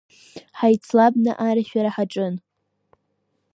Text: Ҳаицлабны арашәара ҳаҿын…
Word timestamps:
Ҳаицлабны 0.59 1.31
арашәара 1.47 1.89
ҳаҿын… 1.95 2.35